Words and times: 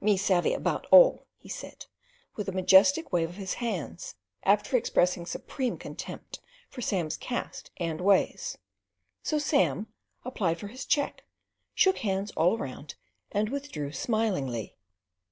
"Me 0.00 0.16
savey 0.16 0.52
all 0.54 0.58
about," 0.58 1.26
he 1.38 1.48
said, 1.48 1.86
with 2.36 2.48
a 2.48 2.52
majestic 2.52 3.12
wave 3.12 3.28
of 3.28 3.34
his 3.34 3.54
hands, 3.54 4.14
after 4.44 4.76
expressing 4.76 5.26
supreme 5.26 5.76
contempt 5.76 6.38
for 6.68 6.80
Sam's 6.80 7.16
caste 7.16 7.72
and 7.78 8.00
ways; 8.00 8.56
so 9.24 9.40
Sam 9.40 9.88
applied 10.24 10.58
for 10.60 10.68
his 10.68 10.86
cheque, 10.86 11.24
shook 11.74 11.98
hands 11.98 12.30
all 12.36 12.56
round, 12.58 12.94
and 13.32 13.48
withdrew 13.48 13.90
smilingly. 13.90 14.76